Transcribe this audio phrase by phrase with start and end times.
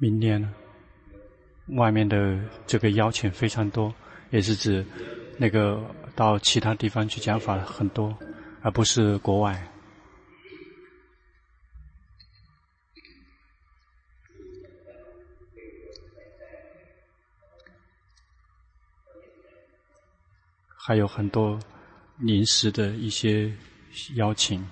[0.00, 0.54] 明年，
[1.70, 3.92] 外面的这个邀请非常多，
[4.30, 4.86] 也是指
[5.36, 5.84] 那个
[6.14, 8.16] 到其他地方去讲法很多，
[8.62, 9.60] 而不是国外。
[20.76, 21.58] 还有很多
[22.18, 23.52] 临时的一些
[24.14, 24.64] 邀请。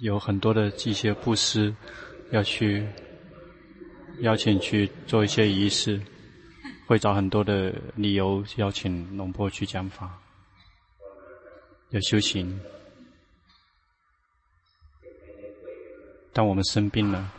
[0.00, 1.74] 有很多的一些布施，
[2.30, 2.86] 要去
[4.20, 6.00] 邀请去做一些仪式，
[6.86, 10.18] 会找很多的理由邀请龙婆去讲法，
[11.90, 12.60] 要修行。
[16.32, 17.32] 当我们生病了，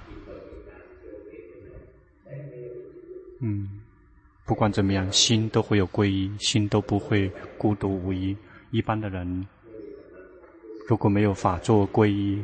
[3.39, 3.81] 嗯，
[4.45, 8.36] 不管怎么样，心都会有皈依，心都不会孤独无依。
[8.72, 9.48] 一般的人
[10.88, 12.44] 如果没有法做皈依，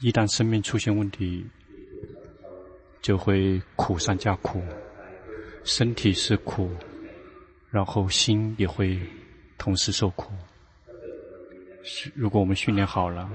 [0.00, 1.46] 一旦生命出现问题，
[3.00, 4.62] 就会苦上加苦，
[5.64, 6.70] 身体是苦，
[7.70, 9.00] 然后心也会
[9.56, 10.30] 同时受苦。
[12.14, 13.30] 如果我们训练好了，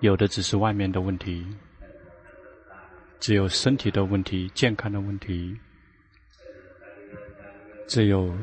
[0.00, 1.46] 有的只是外面的问题，
[3.18, 5.56] 只有身体的问题、健康的问题，
[7.86, 8.36] 只有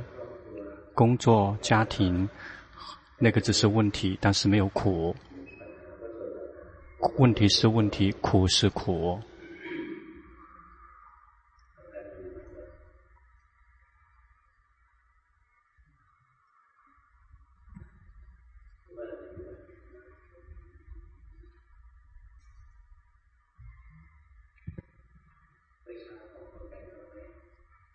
[0.94, 2.28] 工作、家庭，
[3.20, 5.16] 那个只是问题，但是没有苦。
[7.18, 9.20] 问题是问题，苦是苦。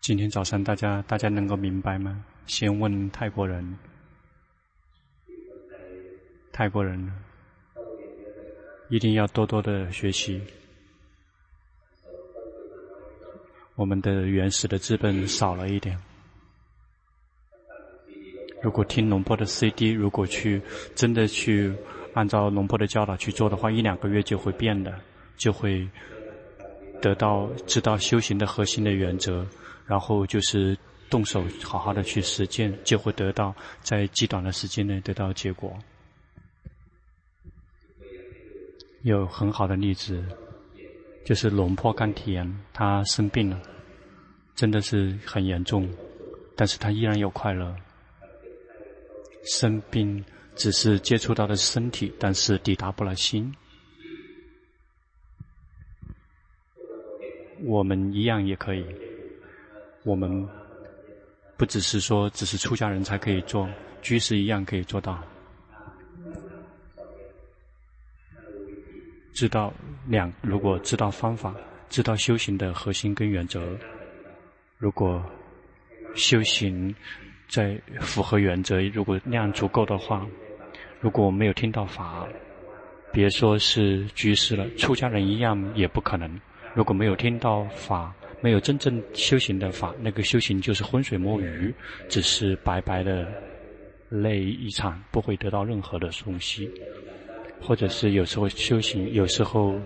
[0.00, 2.24] 今天早上大家大家能够明白吗？
[2.46, 3.78] 先问泰国人，
[6.52, 7.14] 泰国人呢。
[8.90, 10.40] 一定要多多的学习。
[13.76, 15.98] 我们的原始的资本少了一点。
[18.60, 20.60] 如果听龙婆的 CD，如果去
[20.94, 21.72] 真的去
[22.12, 25.00] 按照龙婆的教导去做的话，一两个月就会变的，
[25.38, 25.88] 就会
[27.00, 29.46] 得到知道修行的核心的原则，
[29.86, 30.76] 然后就是
[31.08, 35.74] 动手好好的去实践，就会得到在极短的时间内得到结果。
[39.02, 40.22] 有很好的例子，
[41.24, 43.60] 就是龙破甘田，他生病了，
[44.54, 45.88] 真的是很严重，
[46.54, 47.74] 但是他依然有快乐。
[49.44, 50.22] 生病
[50.54, 53.54] 只是接触到的身体，但是抵达不了心。
[57.62, 58.84] 我们一样也可以，
[60.02, 60.46] 我们
[61.56, 63.66] 不只是说只是出家人才可以做，
[64.02, 65.22] 居士一样可以做到。
[69.32, 69.72] 知道
[70.06, 71.54] 两，如果知道方法，
[71.88, 73.76] 知道修行的核心跟原则，
[74.78, 75.24] 如果
[76.14, 76.94] 修行
[77.48, 80.26] 在符合原则，如果量足够的话，
[81.00, 82.26] 如果没有听到法，
[83.12, 86.40] 别说是居士了，出家人一样也不可能。
[86.74, 91.74] 如果没有听到法，没有真正修行的法，那个修行就是浑水摸鱼，
[92.08, 93.26] 只是白白的
[94.08, 96.70] 累一场，不会得到任何的东西。
[97.60, 99.78] 或者是有时候修行，有时候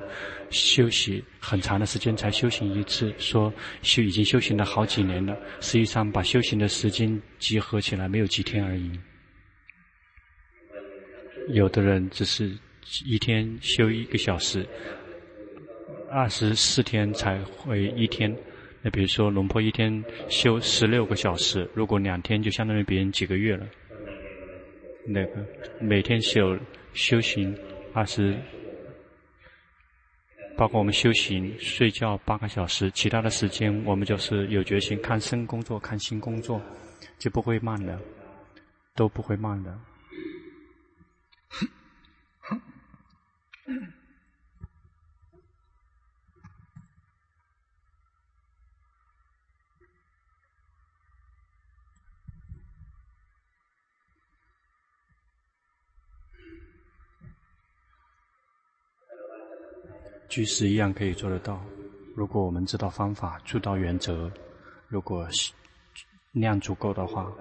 [0.49, 3.53] 休息很长的时间才修行一次，说
[3.83, 8.91] 修已经修行了好几年了，实际上把修行的时间集合起来没有几天而已。
[11.49, 12.51] 有的人只是
[13.05, 14.65] 一天修一个小时，
[16.11, 18.35] 二十四天才会一天。
[18.81, 23.67] 那比如说龙婆一天修十六个小时，如果两天就相当于别人几个月了。
[25.07, 25.45] 那个
[25.81, 26.57] 每天修。
[26.95, 27.55] 修行
[27.93, 28.41] 二十，
[30.57, 36.63] 包括我们修行睡觉八个小时，其他的时间我们就是有决心看身工作，看新工作，
[37.19, 38.01] 就不会慢的，
[38.95, 39.79] 都不会慢的。
[60.35, 61.65] 居士一样可以做得到。
[62.17, 64.29] 如果我们知道方法，知道原则，
[64.89, 65.29] 如果
[66.33, 67.33] 量足够的话，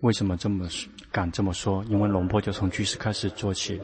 [0.00, 0.68] 为什么这么
[1.12, 1.84] 敢这么说？
[1.84, 3.80] 因为龙婆就从居士开始做起。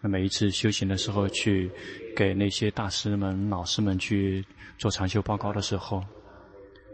[0.00, 1.70] 那每一次修行的时候，去
[2.16, 4.42] 给那些大师们、老师们去
[4.78, 6.02] 做禅修报告的时候，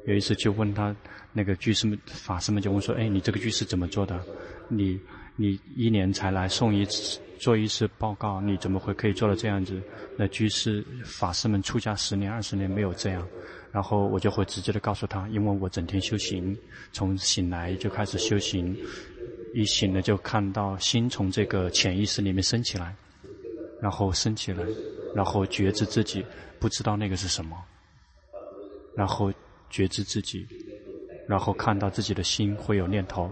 [0.06, 0.92] 有一次就问他
[1.32, 4.20] 那个居士们、法师们就问说：“哎，你这个居士怎么做的？
[4.66, 5.00] 你
[5.36, 9.80] 你一年才来送一次、做一次报告，你怎么会可以做到这样子？
[10.16, 13.26] 那居士法师们出家十年、二十年没有这样。”
[13.72, 16.56] 然后我就会直接的告诉他，因为我整天修行，
[16.92, 18.74] 从醒来就开始修行，
[19.52, 22.96] 一醒了就看到心从这个潜意识里面升起来，
[23.78, 24.64] 然后升起来，
[25.14, 26.24] 然后觉知自己
[26.58, 27.54] 不知道那个是什么，
[28.94, 29.30] 然后
[29.68, 30.46] 觉知自己，
[31.28, 33.30] 然后看到自己的心会有念头，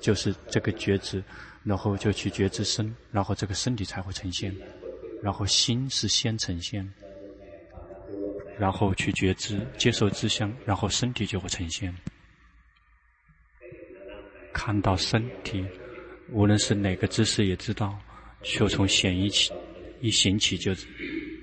[0.00, 1.22] 就是这个觉知，
[1.64, 4.54] 然后就去觉知身，然后这个身体才会呈现，
[5.22, 6.92] 然后心是先呈现。
[8.58, 11.94] 然后去觉知，接受之相，然后身体就会呈现。
[14.50, 15.62] 看到身体，
[16.30, 17.98] 无论是哪个姿势，也知道，
[18.42, 19.52] 就从显一起，
[20.00, 20.72] 一醒起就，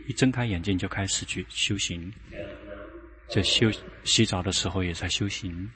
[0.08, 2.12] 一睁开眼睛就开始去修行。
[3.30, 3.72] 在修
[4.04, 5.70] 洗澡的时候也在修行。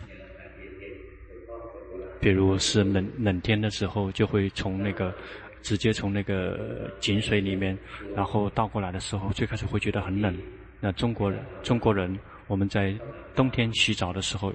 [2.19, 5.13] 比如是冷冷天的时候，就会从那个
[5.61, 7.77] 直接从那个井水里面，
[8.15, 10.35] 然后倒过来的时候，最开始会觉得很冷。
[10.79, 12.17] 那中国人，中国人，
[12.47, 12.95] 我们在
[13.35, 14.53] 冬天洗澡的时候，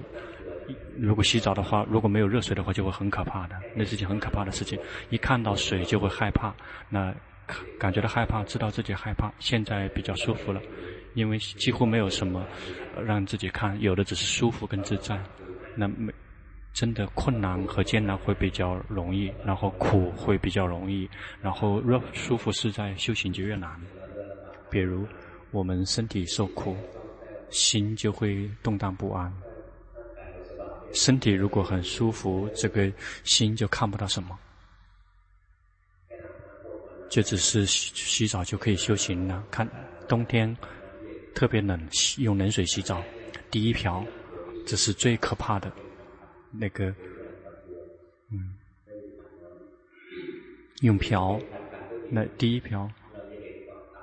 [0.97, 4.79] 如果洗澡的话，如果没有热水的话，就会很可怕的，那是件很可怕的事情。
[5.09, 6.53] 一看到水就会害怕，
[6.89, 7.13] 那
[7.77, 9.31] 感觉到害怕，知道自己害怕。
[9.39, 10.61] 现在比较舒服了，
[11.13, 12.45] 因为几乎没有什么
[13.05, 15.19] 让自己看，有的只是舒服跟自在。
[15.75, 16.13] 那没
[16.73, 21.09] 真的困难和艰难会比较容易，然后苦会比较容易，
[21.41, 23.79] 然后越舒服自在，修行就越难。
[24.69, 25.07] 比如。
[25.53, 26.75] 我们身体受苦，
[27.51, 29.31] 心就会动荡不安。
[30.93, 32.91] 身体如果很舒服，这个
[33.23, 34.35] 心就看不到什么，
[37.07, 39.43] 就只是洗洗澡就可以修行了。
[39.51, 39.69] 看
[40.07, 40.57] 冬天
[41.35, 41.79] 特别冷，
[42.17, 43.03] 用冷水洗澡，
[43.51, 44.03] 第一瓢，
[44.65, 45.71] 这是最可怕的。
[46.53, 46.93] 那个，
[48.31, 48.53] 嗯，
[50.81, 51.39] 用瓢，
[52.09, 52.89] 那第一瓢。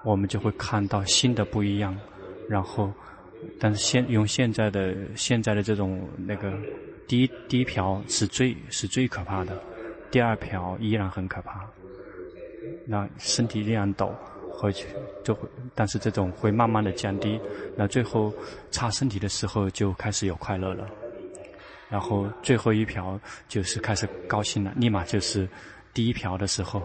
[0.03, 1.95] 我们就会看到新的不一样，
[2.49, 2.91] 然后，
[3.59, 6.59] 但是现用现在的现在的这种那个
[7.07, 9.63] 第一第一瓢是最是最可怕的，
[10.11, 11.69] 第二瓢依然很可怕，
[12.87, 14.15] 那身体依然抖，
[14.51, 14.87] 回去
[15.23, 17.39] 就会，但是这种会慢慢的降低，
[17.77, 18.33] 那最后
[18.71, 20.89] 擦身体的时候就开始有快乐了，
[21.91, 25.49] 然后最后一瓢就是开始高兴了，立马就是
[25.93, 26.83] 第一瓢的时候，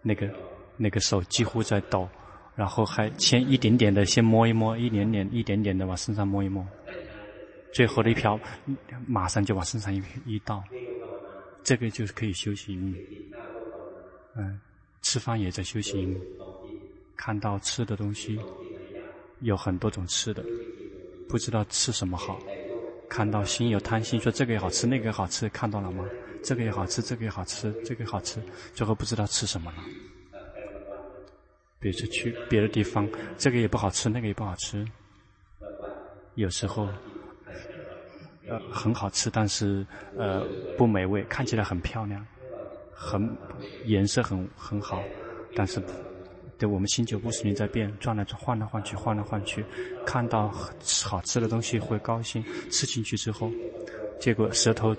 [0.00, 0.30] 那个。
[0.76, 2.08] 那个手几乎在抖，
[2.56, 6.66] 然后还先一点点的先摸一摸，一点点一点点的往身上摸一摸，
[7.72, 8.36] 最后的一瓢
[9.06, 10.64] 马上就往身上一一倒，
[11.62, 12.92] 这个就是可以修行。
[14.34, 14.60] 嗯，
[15.00, 16.20] 吃饭也在修行，
[17.16, 18.36] 看到吃的东西
[19.42, 20.44] 有很多种吃的，
[21.28, 22.36] 不知道吃什么好，
[23.08, 26.04] 看到心有贪心，说这个也好吃，那个也好吃，看到了吗？
[26.42, 28.40] 这个也好吃，这个也好吃，这个也好吃，
[28.74, 29.78] 最后不知道吃什么了。
[31.78, 34.86] 比如说去别的地方，这个也不好吃，那个也不好吃。
[36.34, 36.88] 有时候，
[38.48, 39.86] 呃，很好吃，但是
[40.16, 40.44] 呃
[40.76, 42.26] 不美味，看起来很漂亮，
[42.92, 43.36] 很
[43.84, 45.02] 颜色很很好，
[45.54, 45.80] 但是
[46.58, 49.64] 对我们心就不时在变，转来转，换来换去，换来换去。
[50.06, 50.48] 看到
[51.04, 53.50] 好吃的东西会高兴，吃进去之后，
[54.20, 54.94] 结果舌头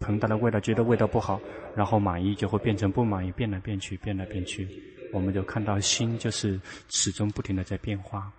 [0.00, 1.40] 膨大的味道觉得味道不好，
[1.74, 4.68] 然后满意就会变成不满意，变来变去，变来变去。
[5.12, 8.30] 我们就看到心就是始终不停的在变化。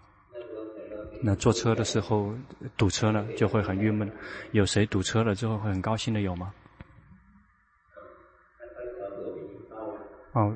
[1.22, 2.34] 那坐车的时候
[2.78, 4.10] 堵车了就会很郁闷，
[4.52, 6.54] 有谁堵车了之后会很高兴的有吗？
[10.32, 10.56] 哦，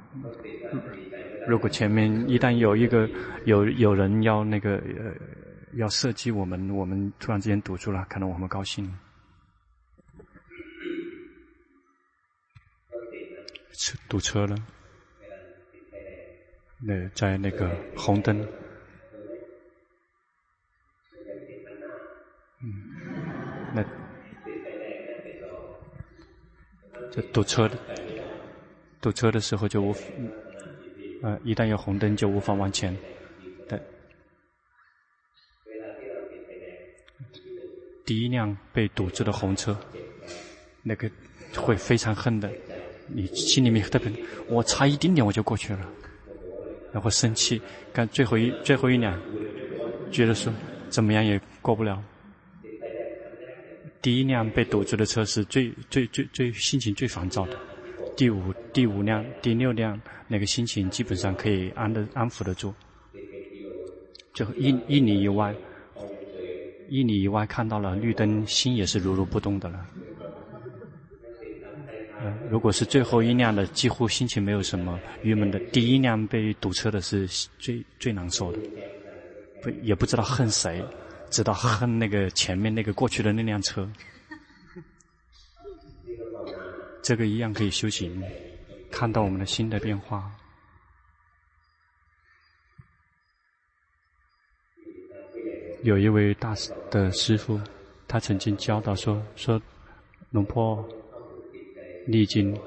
[1.48, 3.10] 如果前面一旦有一个
[3.46, 5.14] 有有人要那个呃
[5.74, 8.92] 要射击我们，我们突然之间堵住了，可能我们高兴。
[13.74, 14.56] 车堵车了。
[16.86, 18.46] 那在那个红灯，
[22.62, 22.74] 嗯，
[23.74, 23.84] 那
[27.10, 27.78] 这堵车的
[29.00, 29.96] 堵车的时候就无，
[31.24, 32.94] 呃，一旦有红灯就无法往前。
[33.70, 33.80] 对，
[38.06, 39.74] 第一辆被堵住的红车，
[40.82, 41.10] 那个
[41.56, 42.52] 会非常恨的，
[43.08, 44.12] 你心里面特别，
[44.50, 45.90] 我差一丁点我就过去了。
[46.92, 47.62] 然后生气，
[47.94, 49.18] 看最后一最后一辆，
[50.12, 50.52] 觉得说
[50.90, 52.04] 怎么样也过不了。
[54.02, 57.58] 第一辆被堵住的车是最最最最心情最烦躁的。
[58.16, 62.74] 第五第五辆、第六辆那个心情基本上可以安的安抚得住。
[64.34, 65.54] 就一一里以外，
[66.90, 69.86] 一里以外看到了绿灯，心也是如如不动的了。
[72.22, 75.60] 嗯，如果是最后一辆的，几乎心情没有什么郁闷的。
[75.72, 77.28] 第一辆被堵车的是
[77.60, 78.60] 最最难受的，
[79.62, 80.84] 不也不知道恨谁，
[81.30, 83.88] 知道恨那个前面那个过去的那辆车。
[87.04, 88.24] 这个一样可以修行，
[88.90, 90.32] 看到我们的心的变化。
[95.82, 97.60] 有一位大师的师父，
[98.08, 99.62] 他曾经教导说：“说，
[100.32, 100.82] 龙婆，
[102.08, 102.58] 你已经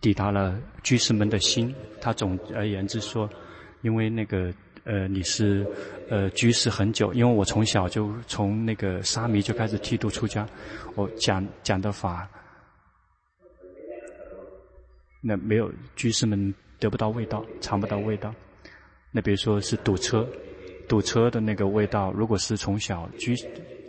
[0.00, 3.28] 抵达了居士们的心。”他总而言之说
[3.82, 4.54] ：“因为那个
[4.84, 5.66] 呃，你是
[6.08, 10.48] 呃居士很久，因为我从小就从那个沙弥就开始剃度出家，
[10.94, 12.28] 我讲讲的法。”
[15.28, 18.32] 那没有居士们得不到味道，尝不到味道。
[19.10, 20.24] 那比如说是堵车，
[20.88, 23.34] 堵车的那个味道，如果是从小居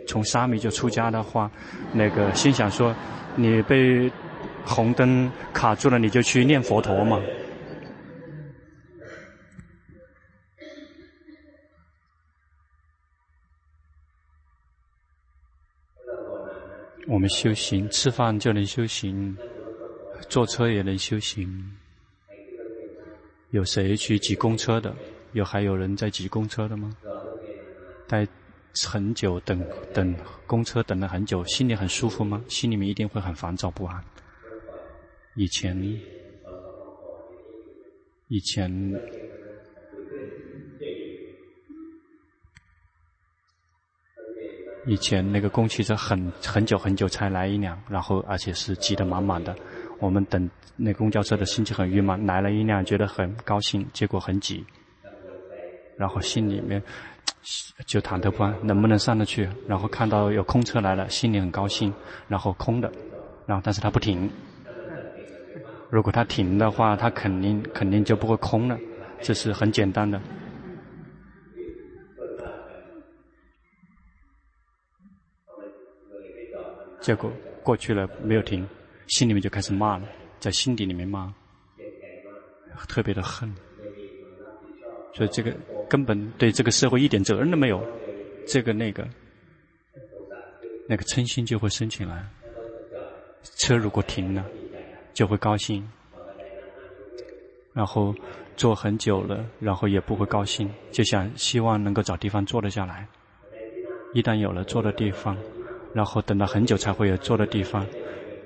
[0.04, 1.48] 从沙弥就出家的话，
[1.92, 2.92] 那个心想说，
[3.36, 4.10] 你被
[4.64, 7.22] 红灯卡住了，你就去念佛陀嘛。
[17.06, 19.36] 我们修行，吃饭就能修行。
[20.28, 21.76] 坐车也能修行。
[23.50, 24.94] 有谁去挤公车的？
[25.32, 26.94] 有还有人在挤公车的吗？
[28.06, 28.26] 待
[28.86, 30.14] 很久等等
[30.46, 32.44] 公车等了很久，心里很舒服吗？
[32.48, 34.04] 心里面一定会很烦躁不安。
[35.34, 35.76] 以前，
[38.28, 38.70] 以前，
[44.86, 49.56] 以前那个公汽车很很久很久才来一辆，然后而且是挤得满满的。
[49.98, 54.64] 我们等那公交车的心情很郁闷，来了一辆觉得很高兴，结果很挤，
[55.96, 56.82] 然后心里面
[57.86, 59.48] 就忐忑不安，能不能上得去？
[59.66, 61.92] 然后看到有空车来了，心里很高兴，
[62.28, 62.90] 然后空的，
[63.46, 64.30] 然后但是他不停。
[65.90, 68.78] 如果他停的话，他肯定肯定就不会空了，
[69.20, 70.20] 这是很简单的。
[77.00, 78.68] 结果过去了，没有停。
[79.08, 80.06] 心里面就开始骂了，
[80.38, 81.32] 在心底里面骂，
[82.88, 83.52] 特别的恨，
[85.14, 85.52] 所以这个
[85.88, 87.84] 根本对这个社会一点责任都没有，
[88.46, 89.08] 这个那个，
[90.86, 92.24] 那个嗔心就会升起来。
[93.56, 94.44] 车如果停了，
[95.14, 95.88] 就会高兴，
[97.72, 98.14] 然后
[98.56, 103.06] 坐很久了，然后也不会高兴，就想希望能够找地方坐得下来。
[104.12, 105.36] 一旦有了坐的地方，
[105.94, 107.86] 然后等了很久才会有坐的地方。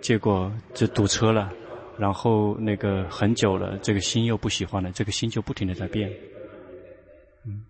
[0.03, 1.51] 结果就堵车了，
[1.97, 6.13] 然后那个很久了，这个心又不喜欢了，这个心就不停的在变。
[7.47, 7.65] 嗯，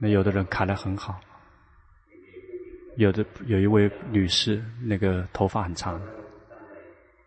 [0.00, 1.20] 那有的人卡得很好，
[2.96, 6.00] 有的有一位女士，那个头发很长，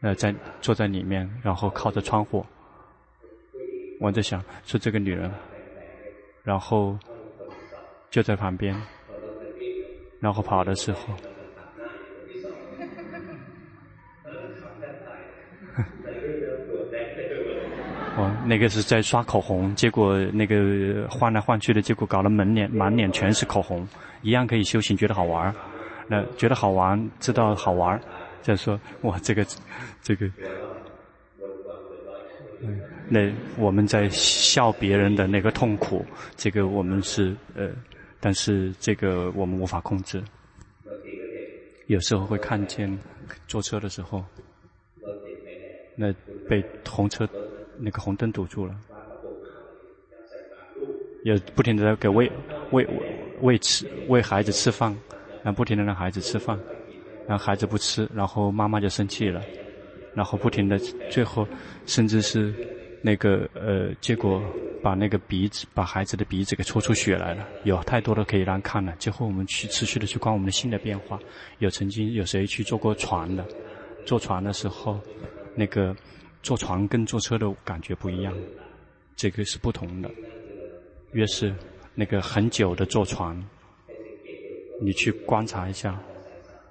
[0.02, 2.44] 呃，在坐在里面，然后靠着窗户，
[4.00, 5.32] 我在想说这个女人，
[6.44, 6.98] 然后
[8.10, 8.76] 就在旁边，
[10.20, 11.14] 然后跑的时候。
[18.20, 23.86] 哦，那个是在刷口红，结果那个换来换去的，结果搞得满脸满脸全是口红，
[24.22, 25.54] 一样可以修行，觉得好玩，
[26.08, 28.00] 那觉得好玩，知道好玩，
[28.42, 29.46] 再说哇，这个
[30.02, 30.26] 这个，
[32.62, 36.06] 嗯，那我们在笑别人的那个痛苦，
[36.38, 37.70] 这个我们是呃，
[38.22, 40.24] 但是这个我们无法控制，
[41.88, 42.98] 有时候会看见
[43.46, 44.24] 坐车的时候，
[45.98, 46.14] 那
[46.48, 47.28] 被红车。
[47.80, 48.76] 那个红灯堵住了，
[51.24, 52.32] 也不停地在给喂
[52.72, 52.88] 喂
[53.42, 54.96] 喂吃喂孩子吃饭，
[55.44, 56.58] 然后不停地让孩子吃饭，
[57.28, 59.42] 然后孩子不吃，然后妈妈就生气了，
[60.14, 60.78] 然后不停地，
[61.10, 61.48] 最后
[61.86, 62.54] 甚至是
[63.02, 64.42] 那个呃，结果
[64.82, 68.96] 把那个鼻子把孩子的鼻子给戳出血来了，有太多的可以让看了。
[68.98, 71.20] 最后我们去持续的去观我们的心的变化。
[71.60, 73.46] 有曾经有谁去坐过船的？
[74.06, 75.00] 坐船的时候，
[75.54, 75.96] 那个。
[76.48, 78.34] 坐船跟坐车的感觉不一样，
[79.18, 80.10] 这个是不同的。
[81.12, 81.54] 越是
[81.94, 83.38] 那个很久的坐船，
[84.82, 86.02] 你去观察一下，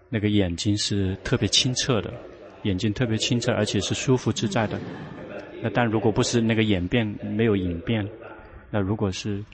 [0.08, 2.10] 那个眼睛是特别清澈的，
[2.62, 4.80] 眼睛特别清澈，而且是舒服自在的。
[5.60, 8.08] 那但如果不是那个眼变没有影变，
[8.70, 9.44] 那如果是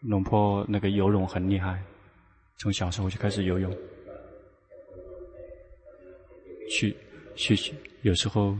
[0.00, 1.80] 龙坡那个游泳很厉害，
[2.56, 3.72] 从小时候就开始游泳，
[6.68, 6.94] 去
[7.34, 8.56] 去去有时候。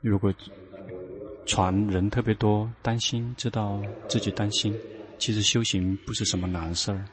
[0.00, 0.34] 如果
[1.46, 4.76] 船人特别多，担心，知道自己担心，
[5.18, 7.04] 其实修行不是什么难事儿。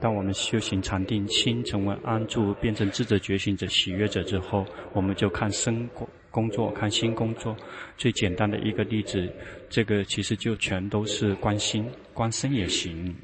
[0.00, 5.88] 当我们修行禅定，心成为安住，变成智者、觉醒者、喜悦者之后，我们就看身
[6.30, 7.56] 工作，看心工作。
[7.96, 9.30] 最简单的一个例子，
[9.68, 13.14] 这个其实就全都是观心，观身也行。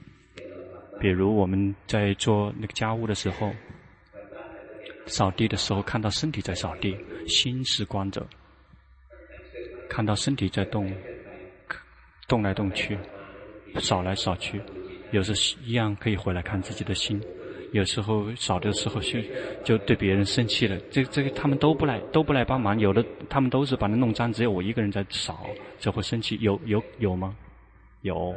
[1.00, 3.52] 比如我们在做那个家务的时候。
[5.06, 8.22] 扫地的时候，看到身体在扫地，心是观者；
[9.90, 10.94] 看到身体在动，
[12.28, 12.96] 动来动去，
[13.80, 14.60] 扫来扫去，
[15.12, 17.22] 有时一样可以回来看自己的心。
[17.70, 19.18] 有时候扫的时候就
[19.64, 25.46] 就对别人生气了，这这个他们都不来都不来帮忙，有的他们都是把它弄脏，只有我一个人在扫，
[25.78, 26.36] 就会生气。
[26.40, 27.34] 有有有吗？
[28.02, 28.34] 有。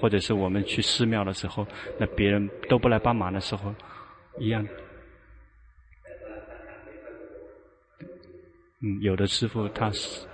[0.00, 1.66] 或者是我们去寺庙的时候，
[1.98, 3.74] 那别人都不来帮忙的时候，
[4.38, 4.64] 一样。
[8.80, 10.24] 嗯，有的师傅他是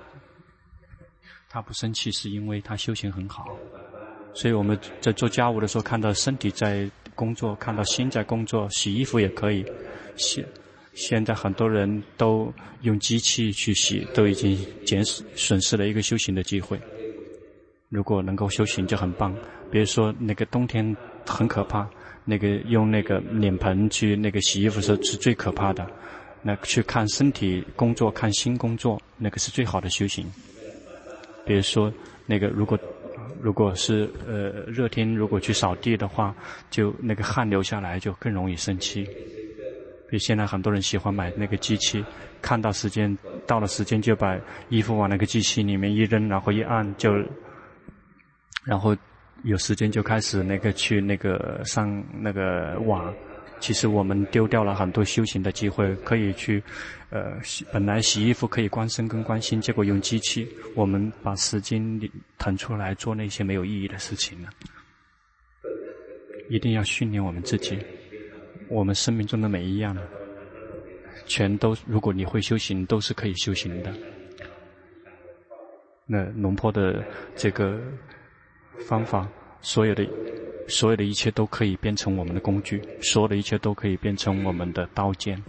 [1.49, 3.59] 他不生气，是因为他修行很好。
[4.35, 9.65] 所以我们在做家务的时候，看到身体在工作，看到心在工作，洗衣服也可以。
[10.17, 10.45] 现
[10.93, 16.79] 现在很多人都用机器去洗，都已经减损失了一个修行的机会。
[17.89, 19.35] 如果能够修行就很棒。
[19.71, 21.89] 比如说那个冬天很可怕，
[22.25, 25.85] 那个用那个脸盆去那个洗衣服是是最可怕的。
[26.43, 30.31] 那去看身体工作，看心工作，那个是最好的修行。
[31.45, 31.93] 比如说，
[32.27, 32.79] 那个如果
[33.45, 36.35] 如果是呃热天，如果去扫地的话，
[36.71, 39.07] 就那个汗流下来，就更容易生气。
[40.09, 42.03] 比现在很多人喜欢买那个机器，
[42.41, 43.15] 看到时间
[43.47, 44.35] 到了时间就把
[44.71, 47.13] 衣服往那个机器里面一扔，然后一按就，
[48.65, 48.97] 然后
[49.43, 53.15] 有时间就开始那个去那个上那个网。
[53.65, 56.63] 其实我们丢掉了很多修行的机会，可以去，
[57.09, 57.33] 呃，
[57.73, 61.83] 本来洗衣服可以观身跟观心，结果用机器，我们把时间
[62.37, 64.51] 腾出来做那些没有意义的事情了。
[66.51, 67.79] 一定要训练我们自己，
[68.69, 69.97] 我们生命中的每一样，
[71.25, 73.91] 全都如果你会修行，都是可以修行的。
[76.05, 77.03] 那龙坡的
[77.35, 77.81] 这个
[78.87, 79.27] 方法，
[79.63, 80.07] 所有的。
[80.67, 85.43] 所有的一切都可以变成我们的工具，所有的一切都可以变成我们的刀剑。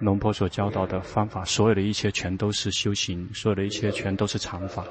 [0.00, 4.84] 龙婆所教导的方法，所有的一切全都是修行，所有的一切全都是禅法，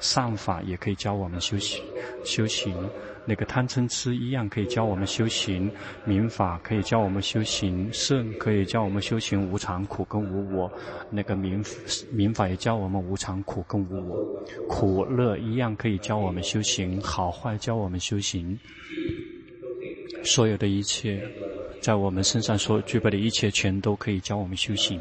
[0.00, 1.82] 善法也可以教我们修行，
[2.24, 2.74] 修行。
[3.26, 5.70] 那个贪嗔痴一样可以教我们修行，
[6.04, 10.70] 明法可以教我们修行，圣可以教我们修行无常、苦跟无我。
[11.10, 11.64] 那个明
[12.12, 18.58] 明法也教我们无常、苦跟无我，苦乐一样可以教我们修行，好坏教我们修行。
[20.22, 21.26] 所有的一切，
[21.84, 24.98] 在我们身上所具备的一切，全都可以教我们修行。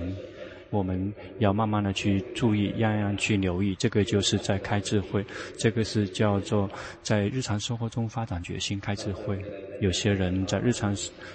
[0.70, 5.26] 我们要慢慢的去注意，样样去留意，这个就是在开智慧，
[5.58, 6.70] 这个是叫做
[7.02, 9.40] 在日常生活中发展决心开智慧。
[9.80, 10.94] 有些人在日常，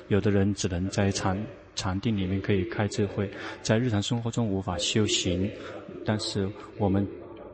[0.09, 1.43] 有的人只能在禅
[1.75, 3.31] 禅定里面可以开智慧，
[3.63, 5.51] 在日常生活中无法修行。
[6.05, 7.09] 但是我们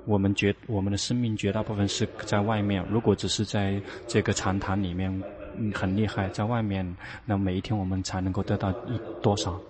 [0.04, 5.22] 我们绝我们的生命绝大部分是在外面，如果只是在这个禅堂里面
[5.58, 9.60] 嗯很厉害，在外面，那每一天我们才能够得到一多少？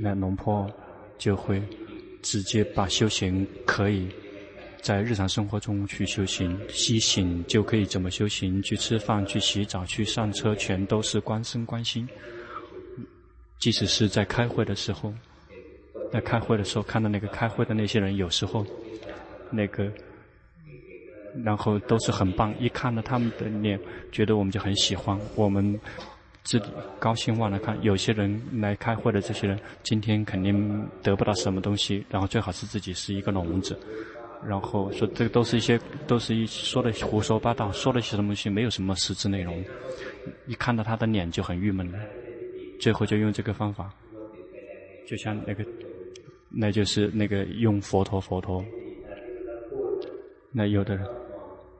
[0.00, 0.70] 那龙坡。
[1.18, 1.60] 就会
[2.22, 4.08] 直接把修行可以
[4.80, 12.08] 在日常生活中去修行，西行就可以怎么修行，去吃饭、去洗澡、去上车，全都是观身观心。
[13.58, 15.12] 即使是在开会的时候，
[16.12, 18.64] 在开会的时候看到那个开会的那些人，有时候
[19.50, 19.90] 那个，
[21.44, 23.78] 然后都是很棒，一看到他们的脸，
[24.12, 25.78] 觉得我们就很喜欢我们。
[26.44, 26.66] 自己
[26.98, 33.78] 高兴忘了看，有些人来开会的这些人，今天肯定得不到什么东西，然后最好是自己是一个聋子，
[34.42, 39.62] 然后说这个都是一些都是一说的胡说八道，说的些什么东西没有什么实质内容，
[40.46, 41.98] 一看到他的脸就很郁闷了，
[42.80, 43.92] 最后就用这个方法，
[45.06, 45.62] 就像那个，
[46.48, 48.64] 那就是那个用佛陀佛陀，
[50.58, 51.06] 那有的人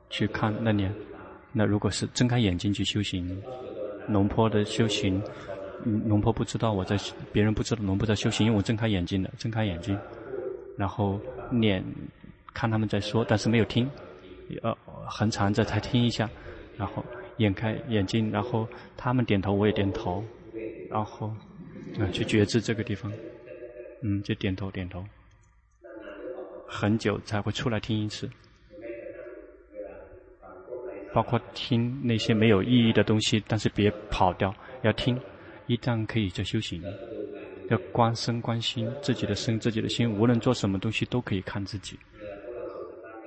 [0.09, 0.89] 去看那年，
[1.51, 3.43] 那如果是睁开眼睛去修行。
[4.07, 5.21] 龙坡的修行，
[5.83, 6.97] 龙坡不知道我在，
[7.33, 9.99] 别人不知道龙坡在修行，因为我睁开眼睛的，睁开眼睛，
[10.77, 11.19] 然后
[11.51, 11.83] 脸
[12.53, 13.85] 看他们在说，但是没有听，
[14.61, 14.73] 呃，
[15.05, 16.29] 很长，这才听一下，
[16.77, 17.03] 然后
[17.35, 18.65] 眼开眼睛，然后
[18.95, 20.23] 他们点头，我也点头，
[20.89, 21.27] 然后
[21.99, 23.11] 啊，去觉知这个地方，
[24.03, 25.03] 嗯，就点头点头，
[26.65, 28.27] 很久才会出来听一次，
[31.13, 35.19] 包括听那些没有意义的东西，但是别跑掉，要听，
[35.67, 36.83] 一旦可以就修行，
[37.69, 41.97] 要观身观心，自己的身自己的心，无论做什么东西都可以看自己。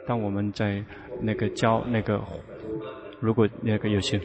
[0.06, 0.84] 当我们在
[1.20, 2.20] 那个教那个，
[3.20, 4.20] 如果那个有些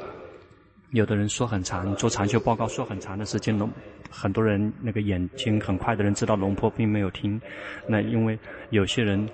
[0.91, 3.70] 有的人说很长，做长修报告说很长的时间，龙
[4.10, 7.39] 很多人那个眼睛很快的人知道龙婆并没有听，
[7.88, 8.38] 那因为
[8.72, 9.30] 有些人，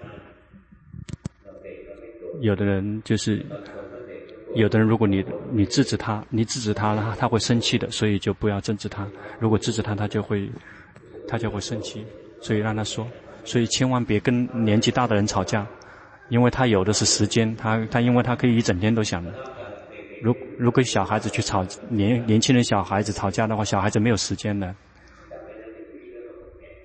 [2.41, 3.45] 有的人就是，
[4.55, 9.07] 有的人如果你你制止他，你制止他，他他会生气的，所以就不要制止他。
[9.39, 10.49] 如果制止他，他就会
[11.27, 12.05] 他就会生气，
[12.41, 13.07] 所以让他说，
[13.43, 15.65] 所以千万别跟年纪大的人吵架。
[16.29, 19.23] 因为他有的是时间，他他因为他可以一整天都想。
[20.21, 24.73] 如如果小孩子去吵年年轻人小孩子吵架的话，小孩子没有时间的。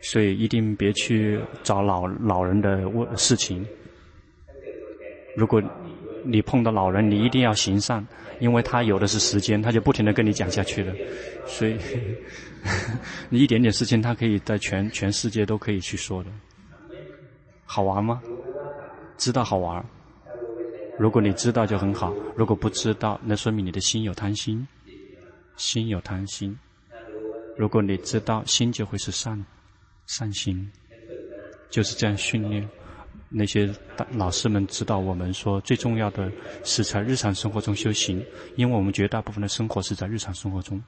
[0.00, 3.64] 所以一定别去找老老人的问事情。
[5.37, 5.62] 如果
[6.31, 8.07] 你碰到老人，你一定要行善，
[8.38, 10.95] 因为他有的是时间，他就不停的跟你讲下去了。
[11.47, 11.79] 所以
[13.31, 16.31] 你一点点事情，他可以在全全世界都可以去说的。
[17.64, 18.21] 好玩吗？
[19.17, 19.85] 知道好玩，
[20.99, 24.67] 如果你知道就很好；如果不知道，那说明你的心有贪心，
[25.57, 26.57] 心有贪心。
[27.57, 29.45] 如果你知道，心就会是善，
[30.07, 30.71] 善心，
[31.71, 32.69] 就是这样训练。
[33.31, 33.69] 那些
[34.12, 36.33] 老师们指导我们说最重要的
[36.64, 38.25] 是在日常生活中修行，
[38.57, 40.83] 因为我们绝大部分的生活是在日常生活中。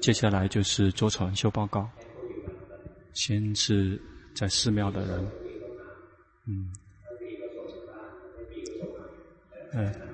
[0.00, 1.88] 接下来就是做传修报告，
[3.12, 4.00] 先是
[4.34, 5.30] 在寺庙的人。
[6.46, 6.72] 嗯，
[9.74, 10.11] 嗯。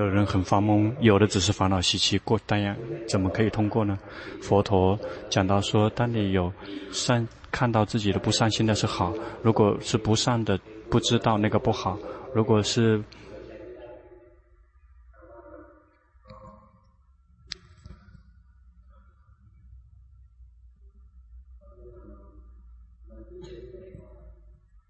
[0.00, 2.74] 有人很发懵，有的只是烦恼习气过，但样
[3.06, 3.98] 怎么可以通过呢？
[4.40, 6.50] 佛陀讲到说，当你有
[6.90, 10.58] 善看到自己的不善心，那是好；如果是不善的，
[10.88, 11.98] 不知道那个不好；
[12.34, 13.02] 如果是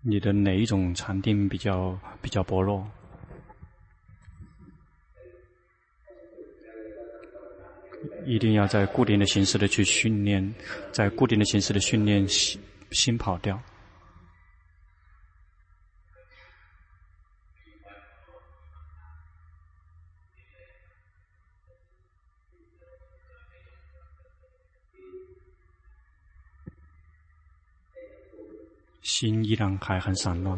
[0.03, 2.87] 你的哪一种禅定比较比较薄弱？
[8.31, 10.55] 一定要在固定的形式的去训练，
[10.93, 12.61] 在固定的形式的训练心
[12.93, 13.61] 心跑掉，
[29.03, 30.57] 心依然还很散乱，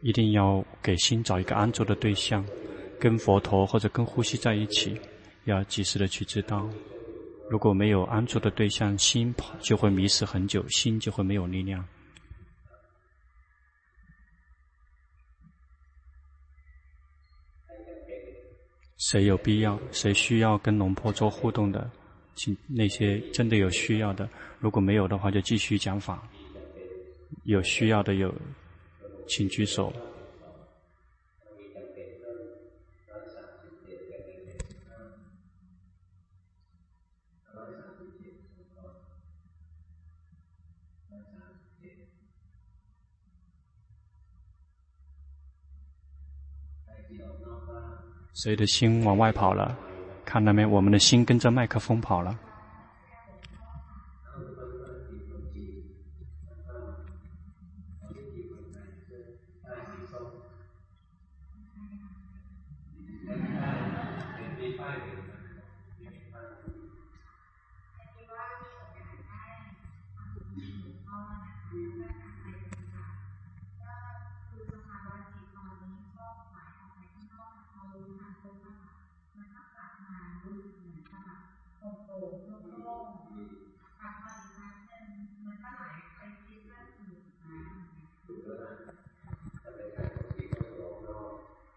[0.00, 2.46] 一定要给心找一个安住的对象，
[3.00, 4.96] 跟佛陀或者跟呼吸在一起。
[5.46, 6.68] 要及时的去知道，
[7.48, 11.86] 如果没有安住的对象，心就会迷失很久，心就会没有力量。
[18.98, 19.78] 谁有必要？
[19.92, 21.88] 谁需要跟龙婆做互动的？
[22.34, 24.28] 请那些真的有需要的，
[24.58, 26.28] 如果没有的话，就继续讲法。
[27.44, 28.34] 有需要的有，
[29.28, 29.92] 请举手。
[48.36, 49.74] 谁的心往外跑了？
[50.26, 50.66] 看到没？
[50.66, 52.38] 我们的心跟着麦克风跑了。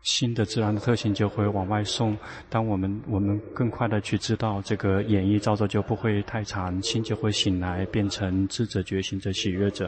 [0.10, 2.18] 新的自然的特性就会往外送。
[2.50, 9.88] 当我们我们更快的去知道这个演绎造作就不会太长，心就会醒来，变成智者、觉醒者、喜悦者。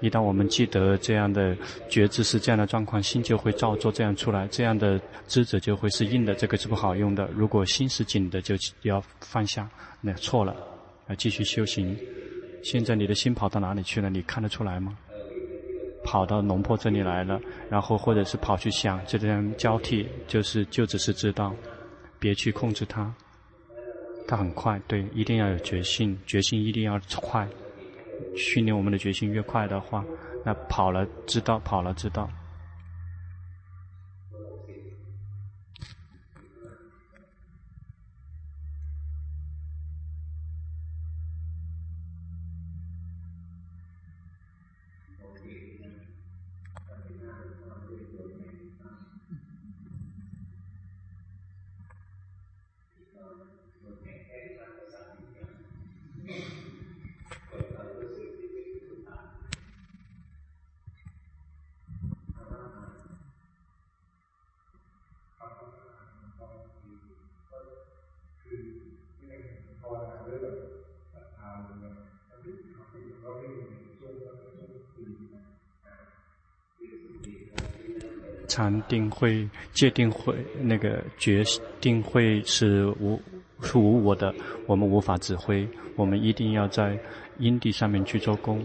[0.00, 1.56] 一旦我们记得这样的
[1.88, 7.30] 觉知是这样的状况，心就会照做这样出来，这样的知者就会是硬的，这个是不好用的。
[7.32, 9.70] 如果心是紧的，就要放下，
[10.00, 10.56] 那错了，
[11.08, 11.96] 要继续修行。
[12.64, 14.10] 现在你的心跑到哪里去了？
[14.10, 14.98] 你看得出来吗？
[16.04, 21.54] 跑到龙婆这里来了，然后或者是跑去想，就这样交替，就是就只是知道，
[22.18, 23.12] 别去控制它，
[24.26, 27.48] 它很快，对，一定要有决心，决心一定要快。
[28.36, 30.04] 训练我们的决心越快的话，
[30.44, 32.28] 那跑了知道，跑了知道。
[78.48, 81.42] 禅定会、戒定会、那个决
[81.80, 83.18] 定会是无
[83.62, 84.34] 是无我的，
[84.66, 85.66] 我们无法指挥。
[85.96, 86.98] 我们一定要在
[87.38, 88.62] 因地上面去做功。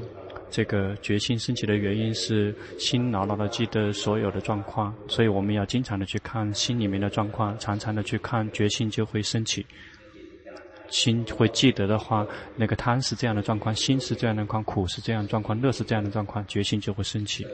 [0.50, 9.66] 这个决心升起的原因是心牢牢的记得所有的状况，所以我们要经常的去看心里面的状况，常常的去看决心就会升起。
[10.90, 17.46] 心会记得的话，那个贪是这样的状况，心是这样的状况，苦是这样的状况，乐是这样的状况，决心就会升起。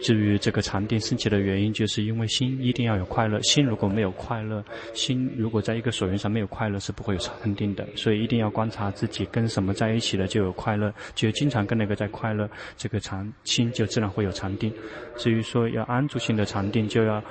[0.00, 3.40] 至于这个禅定升起的原因，就是因为心一定要有快乐。
[3.42, 7.86] 心如果没有快乐，心如果在一个所缘上没有快乐，是不会有禅定的。
[7.94, 14.72] 所以一定要观察自己跟什么在一起了，就有快乐，就经常跟那个在快乐，这个禅心就自然会有禅定。
[15.16, 17.22] 至于说要安住性的禅定，就要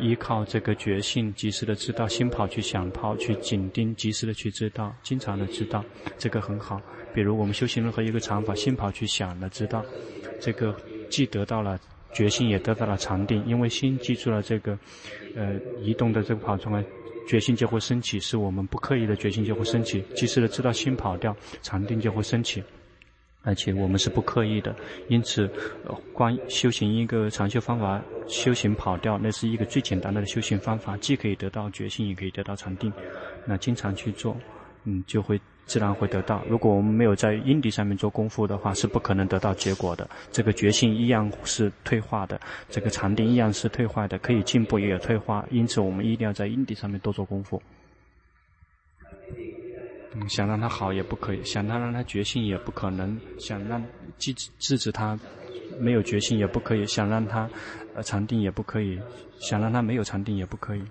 [0.00, 5.84] 依靠这个觉性，及时的知道心跑去想，跑去紧盯，及时的去知道，经常的知道，
[6.18, 6.80] 这个很好。
[7.14, 9.84] 比如我们修行任何一个禅法，心跑去想了，知道
[10.40, 10.74] 这个
[11.08, 11.78] 既得到了。
[12.16, 14.78] 决心也得到了禅定，因为心记住了这个，
[15.34, 16.82] 呃，移动的这个跑出来，
[17.28, 22.64] 决心就会升起，是我们不刻意的决心就会升起，及时的知道心跑掉，禅定就会升起，
[23.42, 24.74] 而且我们是不刻意的，
[25.08, 25.46] 因此，
[26.14, 32.90] 光修行一个禅修方法，修行跑掉，那是一个最简单的修行方法，既可以得到决心，也可以得到禅定，
[33.44, 34.34] 那经常去做，
[34.86, 35.38] 嗯，就会。
[35.66, 36.44] 自然会得到。
[36.48, 40.08] 如果我们没有在因地上面做功夫的话，是不可能得到结果的。
[40.30, 45.44] 这个决心一样是退化的，这个禅定一样是退化的，可以进步也有退化。
[45.50, 47.60] 因此，我们一定要在因地上面多做功夫。
[50.14, 53.82] 嗯，想让它好也不可以，想他让他决心也不可能，想让
[54.18, 55.18] 制止制止他
[55.80, 57.50] 没有决心也不可以，想让他
[57.96, 59.00] 呃禅定也不可以，
[59.40, 60.82] 想让他没有禅定也不可以。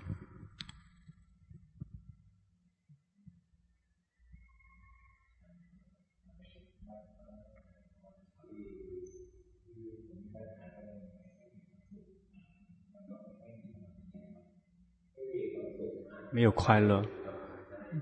[16.36, 17.02] 没有快乐，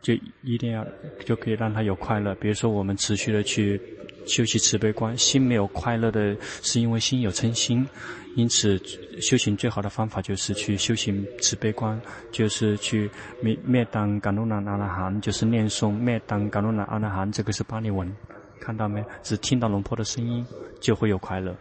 [0.03, 0.85] 就一定要
[1.25, 2.35] 就可以让他有快乐。
[2.35, 3.81] 比如说，我们持续的去
[4.27, 7.87] 修习慈悲观，心没有快乐的，是因为心有嗔心。
[8.35, 8.77] 因此，
[9.21, 12.01] 修行最好的方法就是去修行慈悲观，
[12.33, 13.09] 就是去
[13.41, 17.31] 灭灭当嘎鲁那阿那含，就是念诵灭当嘎鲁那阿那含。
[17.31, 18.13] 这个是巴利文，
[18.61, 19.01] 看到没？
[19.23, 20.45] 只听到龙婆的声音
[20.81, 21.57] 就会有快乐，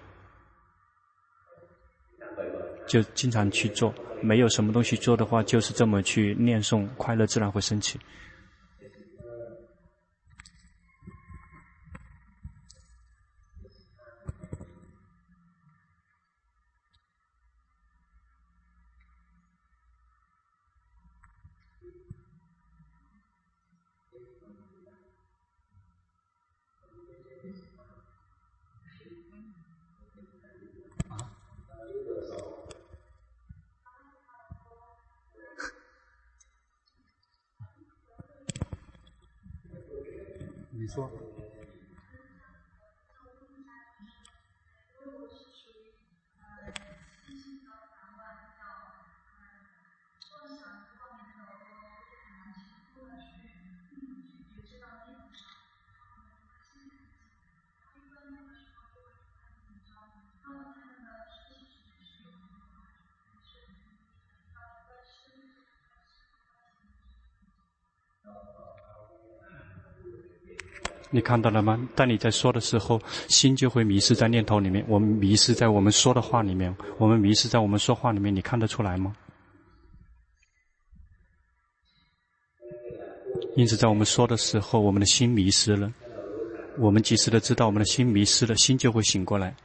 [2.85, 3.93] 就经常去做。
[4.19, 7.99] 没有什么东西做的话，就是这么去念诵，快乐自然会升起。
[40.83, 41.09] 你说。
[71.13, 71.79] 你看到了吗？
[71.95, 72.99] 当你在说的时候，
[73.29, 74.83] 心就会迷失在念头里面。
[74.87, 78.35] 我们迷失在我们说的话里面，我们迷失在我们说话里面。
[78.35, 79.15] 你看得出来吗？
[83.55, 85.93] 因此，在我们说的时候，我们的心迷失了。
[86.79, 89.55] 我们及时的知道我们的心迷失了，心就会醒过来。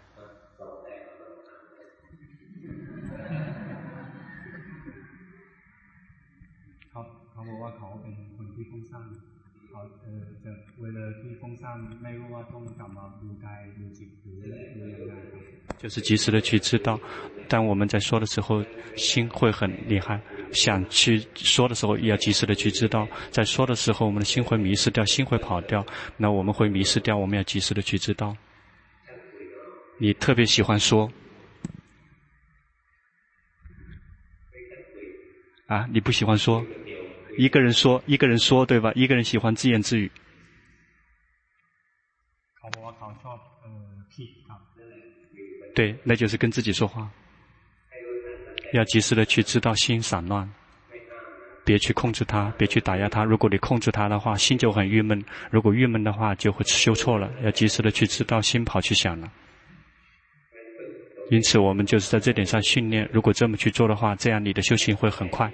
[15.78, 16.98] 就是及时的去知道，
[17.46, 18.64] 但我们在说的时候，
[18.96, 20.18] 心会很厉害；
[20.50, 23.06] 想去说的时候，也要及时的去知道。
[23.30, 25.86] 在说的时候，我们的心会迷失掉，心会跑掉，
[26.16, 27.16] 那我们会迷失掉。
[27.16, 28.36] 我们要及时的去知道。
[29.98, 31.08] 你特别喜欢说，
[35.66, 36.64] 啊，你不喜欢说，
[37.36, 38.90] 一个人说，一个人说，对吧？
[38.96, 40.10] 一个人喜欢自言自语。
[42.80, 43.40] 我搞错了
[45.74, 47.08] 对，那就是跟自己说话，
[48.72, 50.48] 要及时的去知道心散乱，
[51.64, 53.22] 别去控制它，别去打压它。
[53.22, 57.30] 如果你控制它的话，心就很郁闷；如果郁闷的话，就会修错了。
[57.42, 59.30] 要及时的去知道心跑去想了。
[61.30, 63.08] 因此，我们就是在这点上训练。
[63.12, 65.52] 如果这么去做的话，这样你的修行会很快。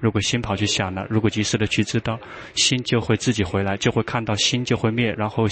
[0.00, 2.18] 如果心跑去想了，如果及时的去知道，
[2.54, 5.46] 心就会自己回来，就会看到心就会灭，然后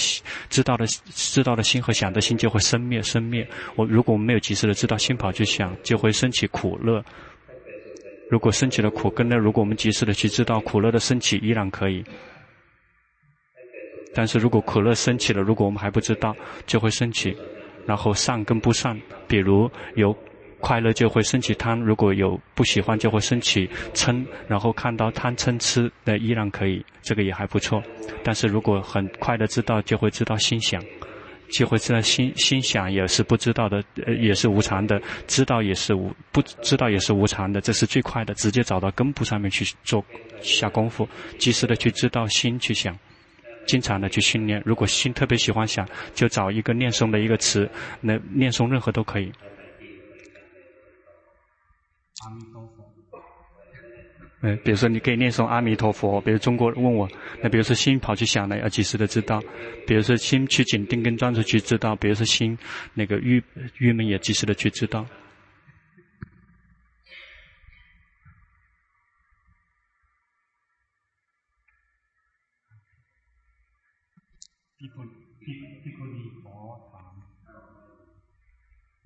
[0.51, 3.47] 知道的知道的心和想的心就会生灭生灭。
[3.75, 7.05] 我如果我们没有及时的知道心跑去想，就会升起苦乐。
[8.31, 9.37] 如果升起了苦根呢？
[9.37, 12.05] 如果我们及时的去知道苦乐的升起依然可以，
[14.15, 16.35] 但是如果苦乐升起了，如果我们还不知道，
[16.67, 17.37] 就会升起，
[17.87, 20.17] 然后善跟不善，比如有。
[20.65, 27.83] 快乐就会升起贪，如果有不喜欢就会升起嗔，然后看到贪嗔痴，那依然可以，这个也还不错。
[28.23, 30.83] 但是如果很快的知道，就会知道心想，
[31.51, 40.03] 就会知道心心想也是不知道的，呃，也是无常的，知道也是无不知道也是无常的，这是最快的，直接找到根部上面去做
[40.41, 41.07] 下功夫，
[41.39, 42.99] 及时的去知道心去想，
[43.67, 44.63] 经常的去训练。
[44.65, 47.69] 如果心特别喜欢想，就找一个念诵的一个词，
[48.01, 49.31] 那念诵任何都可以。
[52.25, 52.85] 阿弥陀佛。
[54.41, 56.21] 嗯，比如说你可以念诵阿弥陀佛。
[56.21, 57.09] 比如中国人问我，
[57.43, 59.41] 那比如说心跑去想了，要及时的知道；
[59.87, 62.59] 比如说心去紧盯跟专注去知道；比如说心
[62.93, 63.43] 那个郁
[63.79, 65.07] 郁闷也及时的去知道。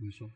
[0.00, 0.28] 你说。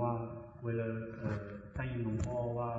[0.00, 0.12] ว่า
[0.64, 0.88] เวลา
[1.74, 2.70] ได้ยินหลวงพ่อว่า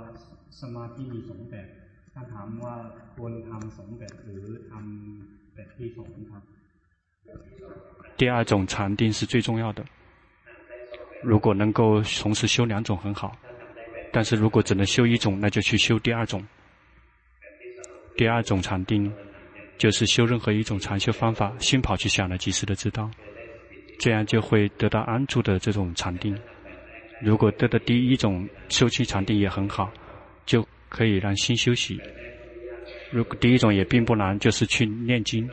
[0.60, 1.68] สมาธิมีสองแบบ
[2.14, 2.74] ถ้าถามว่า
[3.16, 6.44] ควรทำสองแบบหรือทำแบบที่สองครับ
[8.20, 9.84] 第二种禅定是最重要的。
[11.22, 13.38] 如果能够同时修两种很好，
[14.12, 16.44] 但是如果只能修一种，那就去修第二种。
[18.18, 19.14] 第二种禅定
[19.78, 23.10] 就是修任何一种禅修方法，心跑去想了，及时的知道，
[24.00, 26.38] 这样就会得到安住的这种禅定。
[27.25, 29.91] 如果得的第一种休息禅定也很好，
[30.45, 31.99] 就可以让心休息。
[33.11, 35.49] 如果第一种也并不难，就是去念经，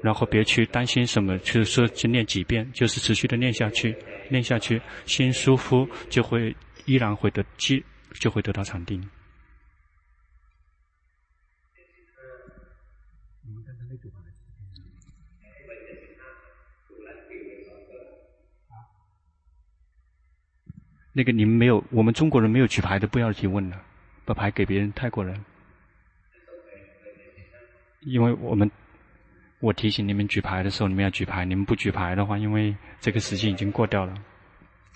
[0.00, 3.94] 然后别去担心什么，就是说去念几遍，就是持续的念下去，
[4.30, 6.56] 念下去，心舒服，就会
[6.86, 7.84] 依然会得机，
[8.18, 9.02] 就会得到禅定。
[21.16, 23.80] 那个你们没有，我们中国人没有举牌的，不要提问了，
[24.24, 25.44] 把牌给别人泰国人。
[28.00, 28.68] 因为我们，
[29.60, 31.44] 我提醒你们举牌的时候，你们要举牌。
[31.44, 34.12] 你们不举牌的话，因为这个时间已经过掉了，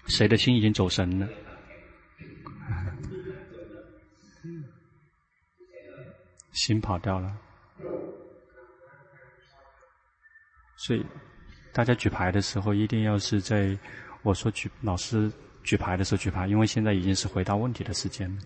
[0.08, 1.28] 谁的心已经走神了，
[6.50, 7.38] 心跑掉了。
[10.78, 11.06] 所以，
[11.72, 13.78] 大家举牌的时候，一定要是在
[14.22, 15.30] 我说举老师。
[15.62, 18.36] 举牌的时候举牌，因为现在已经是回答问题的时间。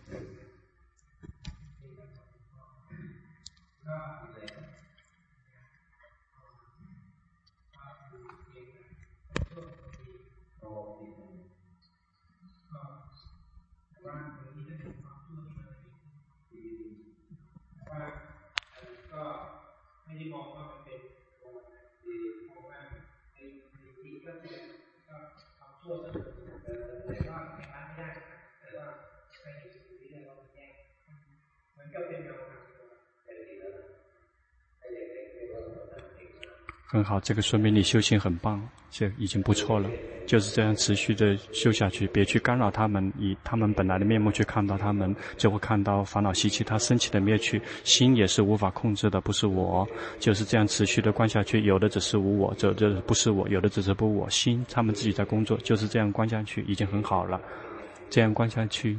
[36.86, 39.88] 很好，这个说明你修行很棒，这已经不错了。
[40.26, 49.88] 就是这样持续的修下去，别去干扰他们，以他们本来的面目去看到他们，就会看到烦恼习气，它升起的灭去，心也是无法控制的，不是我。
[50.18, 57.40] 就是这样持续的观下去，有的只是无我，这这不是我，有的只是不我心，他们自己在工作，就是这样观下去，已经很好了。
[58.10, 58.98] 这样观下去。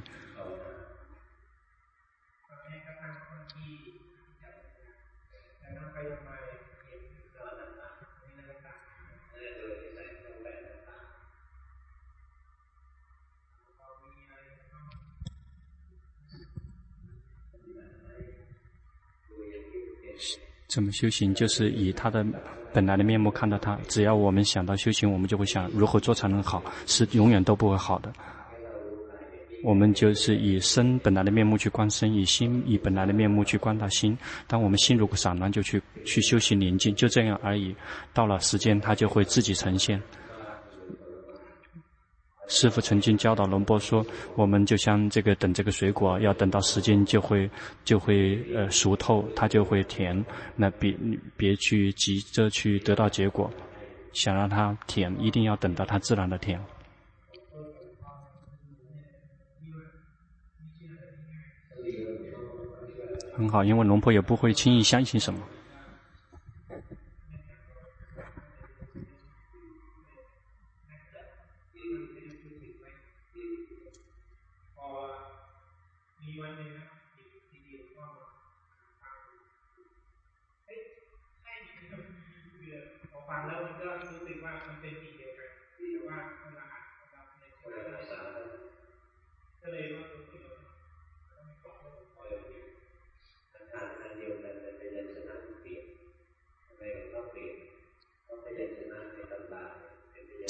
[20.74, 21.32] 怎么修行？
[21.36, 22.26] 就是以他的
[22.74, 23.78] 本来的面目看到他。
[23.88, 28.12] 只要我们想到修行，我们就会想如何做才能好，是永远都不会好的。
[29.64, 34.18] 我们就是以身本来的面目去观身，以心以本来的面目去观他心。
[34.48, 37.76] 当我们心如果散乱，就去去修行宁静，就这样而已。
[38.12, 40.02] 到了时间，他就会自己呈现。
[42.56, 44.06] 师傅曾经教导龙波说
[44.38, 47.50] ：“我们就像这个等这个水果，要等到时间就会
[47.84, 50.24] 就会呃熟透，它就会甜。
[50.56, 50.96] 那别
[51.36, 53.50] 别去急着去得到结果，
[54.12, 56.62] 想让它甜，一定要等到它自然的甜。”
[63.36, 65.40] 很好，因为龙婆也不会轻易相信什么。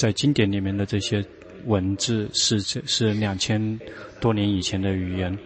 [0.04, 1.26] 在经典里面的这些
[1.64, 3.80] 文字是这是两千
[4.20, 5.40] 多年以前的语言，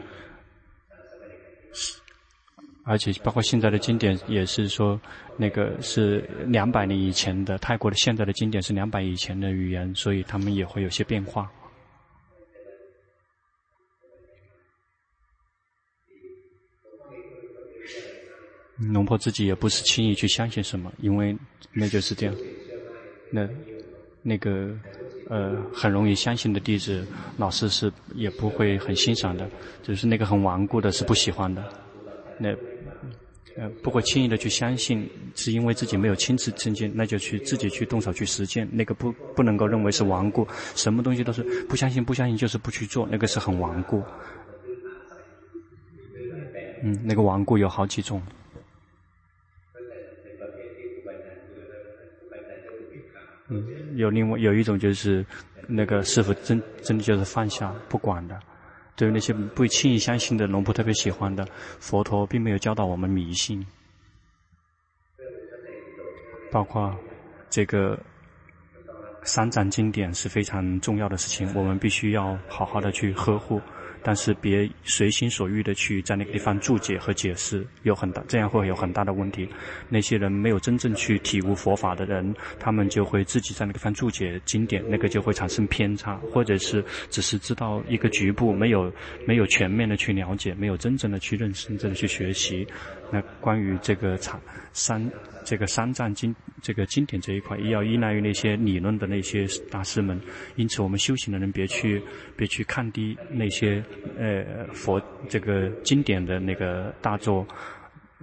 [2.83, 4.99] 而且包括现在的经典也是说
[5.37, 11.51] 那个是两百年以前的泰国的现在的经典是两百以前的语言，所以他们也会有些变化。
[18.91, 21.37] 龙婆自己也不是轻易去相信什么，因为
[21.73, 22.35] 那就是这样，
[23.29, 23.47] 那。
[24.21, 24.69] 那个，
[25.29, 27.05] 呃，很容易相信的弟子，
[27.37, 29.49] 老师是也不会很欣赏的，
[29.81, 31.63] 就是那个很顽固的，是不喜欢的。
[32.37, 32.49] 那，
[33.55, 38.67] 呃，不会轻易的去相信，是因为自己没有亲自亲近，那就去自己去动手去实践。
[38.71, 44.03] 那个不不能够认为是顽固，什么东西都是不相信，不相信就是不去做，那个是很顽固。
[46.83, 48.21] 嗯，那个顽固有好几种。
[53.49, 55.25] 嗯，有另外有一种就是，
[55.67, 58.37] 那个师傅真真的就是放下不管的，
[58.95, 61.47] 对于那些不轻易相信的龙婆特别喜欢的
[61.79, 63.65] 佛陀，并没有教导我们迷信，
[66.51, 66.93] 包括
[67.49, 67.97] 这个
[69.23, 73.61] 三藏经典是非常重要的事情，我们必须要好好的去呵护。
[74.03, 79.47] 但是别随心所欲的去在那个地方注解和解释，有很大这样会有很大的问题。
[79.89, 88.91] 那些人没有真正去体悟佛法的人，他们就会自己在那个地方注解经典，那个就会产生偏差，或者是只是知道一个局部，没有
[89.25, 92.67] 没有全面的去了解，没有真正的去认识，真的去学习。
[93.11, 94.39] 那关于这个禅
[94.73, 95.11] 三
[95.45, 100.19] 这个三藏经这个经典这一块，也要依赖于那些理论的那些大师们。
[100.55, 102.01] 因此，我们修行的人别去
[102.35, 103.83] 别去看低那些
[104.19, 107.47] 呃佛这个经典的那个大作，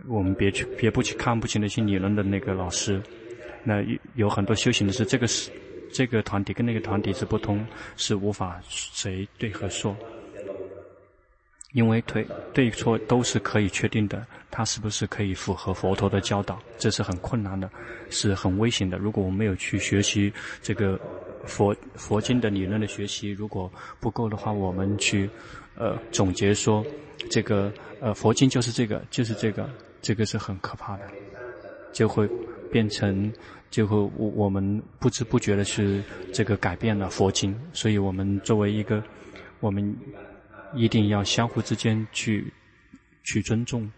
[0.07, 3.01] 我们别去别不去看不起那些理论的那个老师。
[3.62, 3.82] 那
[4.14, 5.51] 有很多修行的是这个是
[5.91, 7.66] 这个团体跟那个团体是不同，
[7.97, 9.97] 是无法谁对和说。
[11.75, 17.68] 因为对对错都是可以确定的，它是不是可以符合佛陀的教导，这是很困难的，
[18.11, 18.97] 是很危险的。
[18.97, 20.97] 如果我没有去学习这个
[21.45, 23.68] 佛佛经的理论的学习，如果
[23.99, 25.29] 不够的话，我们去
[25.75, 26.87] 呃总结说
[27.29, 29.68] 这个呃佛经就是这个就是这个，
[30.01, 31.03] 这个是很可怕的，
[31.93, 32.29] 就会
[32.70, 33.33] 变成
[33.68, 36.01] 就会我我们不知不觉的是
[36.33, 39.03] 这个改变了佛经，所以我们作为一个
[39.59, 39.93] 我们。
[40.75, 42.53] 一定要相互之间去
[43.22, 43.91] 去尊重。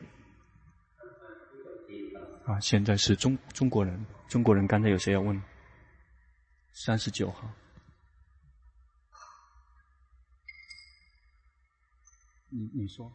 [2.45, 5.43] 啊，现在是中中国人，中国人刚才有谁要问？
[6.73, 7.51] 三十九号，
[12.51, 13.13] 你你说，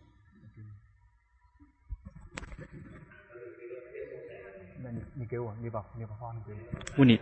[4.84, 6.59] 那你你给我，你把你把话给我。
[6.97, 7.18] 问你，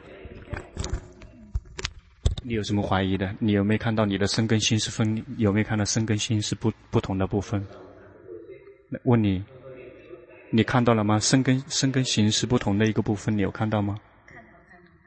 [2.41, 3.35] 你有什么怀疑的？
[3.39, 5.23] 你有没有看到你的身跟心是分？
[5.37, 7.65] 有没有看到身跟心是不不同的部分？
[9.03, 9.43] 问你，
[10.49, 11.19] 你看到了吗？
[11.19, 13.99] 身跟身跟心是不同的一个部分，你有看到吗？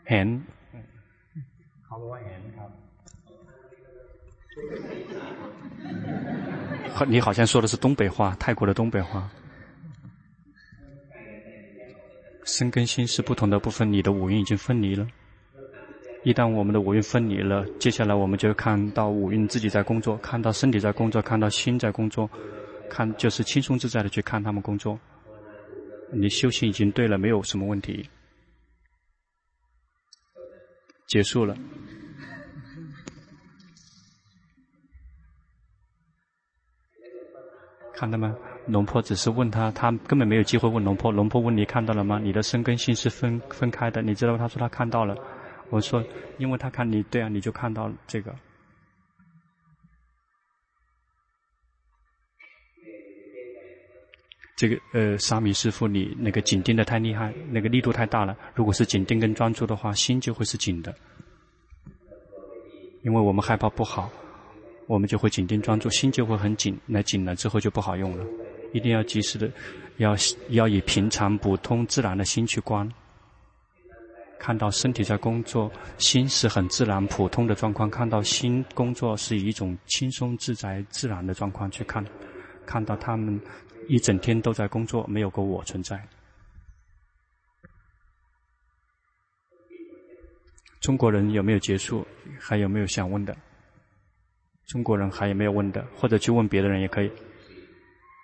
[0.04, 0.42] 看到。
[7.08, 9.28] 你好像说的是东北话，泰国的东北话。
[12.44, 15.06] 身跟心是不同的部分，你的五蕴已经分离了。
[16.24, 22.30] 一旦我们的五蕴分离了，接下来我们就看到五蕴自己在工作，看到身体在工作，看到心在工作，
[22.88, 24.98] 看就是轻松自在的去看他们工作。
[26.12, 28.08] 你修行已经对了，没有什么问题。
[31.06, 31.56] 结束了。
[37.94, 38.36] 看到吗？
[38.66, 41.10] 龙婆只是问他，他根本没有机会问龙婆。
[41.10, 42.20] 龙婆问你看到了吗？
[42.22, 44.38] 你的身跟心是分分开的，你知道？
[44.38, 45.16] 他说他看到了。
[45.72, 46.04] 我说，
[46.36, 48.34] 因为他看你，对啊，你就看到这个。
[54.54, 58.36] 这个呃，沙弥师傅，你那个紧盯的太厉害，那个力度太大了。
[58.54, 60.94] 如果是紧盯跟专注的话，心就会是紧的，
[63.02, 64.10] 因为我们害怕不好。
[64.86, 68.26] 我们就会紧盯专注，心就会很紧，那紧了之后就不好用了。
[68.74, 69.50] 一定要及时的，
[69.96, 70.14] 要
[70.50, 72.86] 要以平常、普通、自然的心去观，
[74.42, 82.04] 看到身体在工作，心是很自然、普通的状况；看到心工作是以一种轻松、自在、自然的状况去看，
[82.66, 83.40] 看到他们
[83.86, 86.04] 一整天都在工作，没有个我存在。
[90.80, 92.04] 中国人有没有结束？
[92.40, 93.36] 还有没有想问的？
[94.66, 97.06] 中国人还有没有问的，或者去问别的人也可以。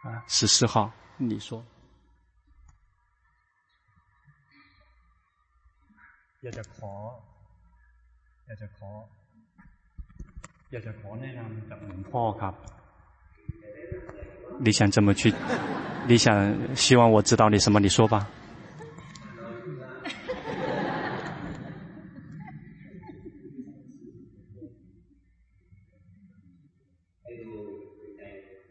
[0.02, 1.64] 啊，十四号，你说。
[6.41, 6.91] 要จะขอ
[8.49, 8.89] 要จะขอ
[10.73, 12.53] 要จะขอแนะนำจากหลวงพ่อครับ。
[14.59, 15.33] 你想怎么去？
[16.07, 17.79] 你想希望我知道你什么？
[17.79, 18.27] 你说吧。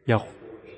[0.07, 0.25] 要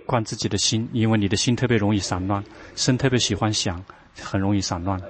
[0.06, 2.44] 观自己的心，因为你的心特别容易散乱，
[2.76, 3.82] 身特别喜欢想，
[4.22, 5.00] 很容易散乱。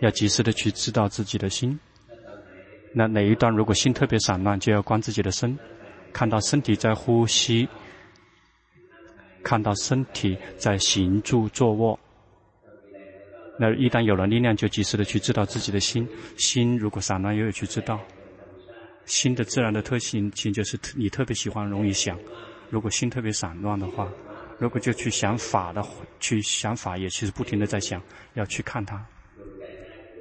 [0.00, 1.78] 要及时的去知道自己的心。
[2.92, 5.58] 那哪一段如果心特别散乱，就要观自己的身，
[6.12, 7.68] 看到身体在呼吸，
[9.42, 11.98] 看到身体在行住坐卧。
[13.58, 16.08] 那一旦有了力量，就及时的去知道自己的心。
[16.36, 18.00] 心如果散乱，又有去知道。
[19.06, 22.18] 心的自然的特性，其实就是你特别喜欢，容易想。
[22.70, 24.08] 如果心特别散乱的话，
[24.58, 25.84] 如果就去想法的，
[26.20, 28.00] 去想法也其实不停的在想，
[28.34, 29.04] 要去看它，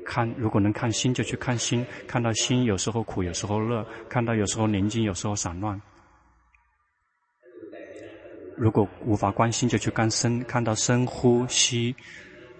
[0.05, 5.81] 看如果能看心就去看心，看到心有时候苦有时候乐，看到有时候宁静有时候散乱。
[8.55, 11.95] 如果无法观心就去观身，看到深呼吸，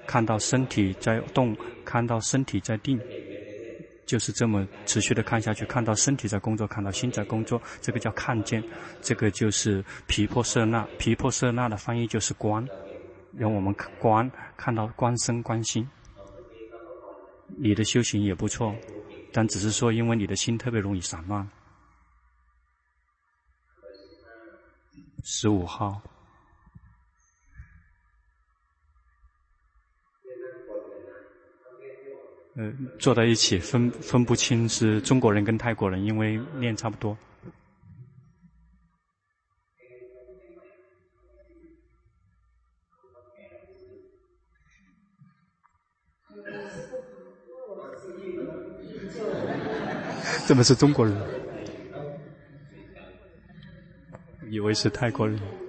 [0.08, 3.00] 看到身体在动，看到身体在定。
[4.06, 8.62] 就是这么持续的看下去，看到身体在工作，看到心在工作，这个叫看见，
[9.02, 10.86] 这个就是毗婆舍那。
[11.00, 12.68] 毗婆舍那的翻译就是观，
[13.32, 15.88] 让我们观看到观身观心。
[17.58, 18.76] 你的修行也不错，
[19.32, 21.47] 但只是说因为你的心特别容易散乱。
[25.24, 26.01] 十五号。
[32.56, 37.18] 呃，坐在一起分分不清是中国人跟泰国人，因为念差不多。
[50.48, 51.16] 怎么是中国人？
[54.52, 55.62] 以为是泰国人。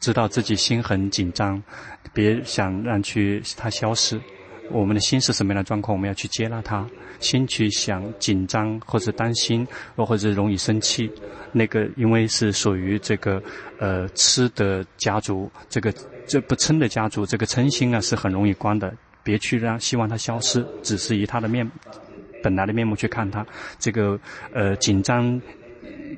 [0.00, 1.62] 知道自己心很紧张
[2.14, 4.18] 别想让去它消失
[4.70, 6.88] 我们的心是什么样的状况我们要去接纳它
[7.20, 9.68] 先去想紧张或者担心
[9.98, 11.10] 又或者容易生气
[11.52, 13.42] 那个因为是属于这个
[13.78, 15.92] 呃吃的家族这个
[16.26, 18.96] 这不称的家族这个称心啊是很容易关的。
[19.28, 21.70] 别去让希望它消失只是以它的面
[22.42, 23.46] 本来的面目去看它。
[23.78, 24.18] 这个
[24.52, 25.40] 呃紧张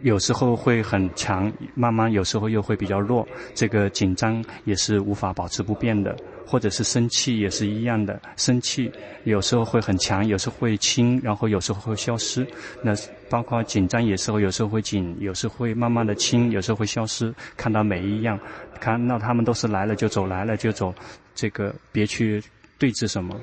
[0.02, 3.26] 有时候会很强，慢慢有时候又会比较弱。
[3.54, 6.16] 这个紧张也是无法保持不变的。
[6.46, 8.90] 或者是生气也是一样的，生气
[9.22, 12.44] 有时候会很强，有时候会轻，然后有时候会消失。
[12.82, 12.92] 那
[13.28, 17.32] 包括紧张，有时候有时候会紧，有时候会慢慢的轻，有时候会消失。
[17.56, 18.36] 看到每一样，
[18.80, 20.92] 看到他们都是来了就走，来了就走。
[21.36, 22.42] 这个别去
[22.80, 23.36] 对峙什么，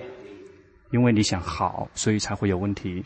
[0.92, 3.04] 因为你想好，所以才会有问题。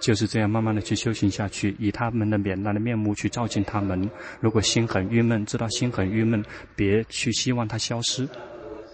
[0.00, 4.08] 就是这样，慢慢的去修行下去，以他们的脸来的面目去照见他们。
[4.40, 6.44] 如果心很郁闷，知道心很郁闷，
[6.76, 8.28] 别去希望它消失。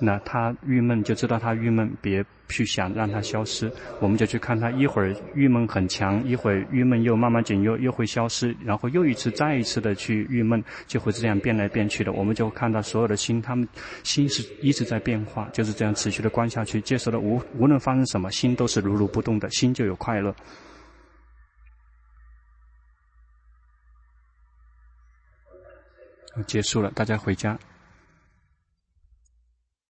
[0.01, 3.71] 那他郁闷，就知道他郁闷，别去想让他消失。
[4.01, 12.13] 我们就去看他一会儿郁闷很强，一会儿郁闷又慢慢减又又会消失，然后又一次再一次的去郁闷，就会这样变来变去的。
[12.13, 13.67] 我们就看到所有的心，他们
[14.03, 20.35] 心是一直在变化，就是这样持续的观下去，接受了无无论发生什么，心都是如如不动的，心就有快乐。
[26.49, 27.57] 结束了，大家回家。